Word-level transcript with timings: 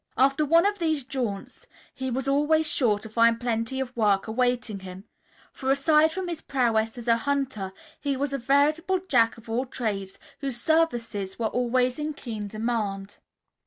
After 0.17 0.43
one 0.43 0.65
of 0.65 0.79
these 0.79 1.03
jaunts 1.03 1.67
he 1.93 2.09
was 2.09 2.27
always 2.27 2.65
sure 2.73 2.97
to 2.97 3.07
find 3.07 3.39
plenty 3.39 3.79
of 3.79 3.95
work 3.95 4.27
awaiting 4.27 4.79
him, 4.79 5.03
for 5.53 5.69
aside 5.69 6.11
from 6.11 6.27
his 6.27 6.41
prowess 6.41 6.97
as 6.97 7.07
a 7.07 7.17
hunter, 7.17 7.71
he 7.99 8.17
was 8.17 8.33
a 8.33 8.39
veritable 8.39 9.01
Jack 9.07 9.37
of 9.37 9.47
all 9.47 9.67
trades 9.67 10.17
whose 10.39 10.59
services 10.59 11.37
were 11.37 11.45
always 11.49 11.99
in 11.99 12.13
keen 12.15 12.47
demand. 12.47 13.19